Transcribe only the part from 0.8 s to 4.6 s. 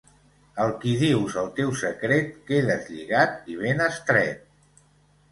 qui dius el teu secret quedes lligat i ben estret.